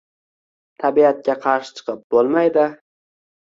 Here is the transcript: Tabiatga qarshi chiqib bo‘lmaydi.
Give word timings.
Tabiatga 0.83 1.35
qarshi 1.43 1.77
chiqib 1.81 2.01
bo‘lmaydi. 2.17 2.67